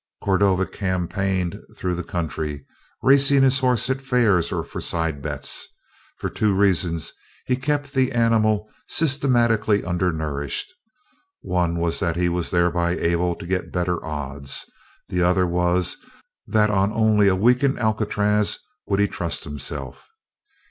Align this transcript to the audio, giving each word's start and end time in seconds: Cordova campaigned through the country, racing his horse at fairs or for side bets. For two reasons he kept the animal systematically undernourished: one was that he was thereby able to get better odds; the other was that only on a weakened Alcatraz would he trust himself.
Cordova 0.23 0.65
campaigned 0.65 1.59
through 1.77 1.93
the 1.93 2.03
country, 2.03 2.65
racing 3.03 3.43
his 3.43 3.59
horse 3.59 3.87
at 3.87 4.01
fairs 4.01 4.51
or 4.51 4.63
for 4.63 4.81
side 4.81 5.21
bets. 5.21 5.67
For 6.17 6.27
two 6.27 6.55
reasons 6.55 7.13
he 7.45 7.55
kept 7.55 7.93
the 7.93 8.11
animal 8.11 8.67
systematically 8.87 9.83
undernourished: 9.85 10.73
one 11.41 11.77
was 11.77 11.99
that 11.99 12.15
he 12.15 12.29
was 12.29 12.49
thereby 12.49 12.93
able 12.97 13.35
to 13.35 13.45
get 13.45 13.71
better 13.71 14.03
odds; 14.03 14.65
the 15.07 15.21
other 15.21 15.45
was 15.45 15.97
that 16.47 16.71
only 16.71 17.29
on 17.29 17.37
a 17.37 17.39
weakened 17.39 17.77
Alcatraz 17.77 18.57
would 18.87 18.99
he 18.99 19.07
trust 19.07 19.43
himself. 19.43 20.09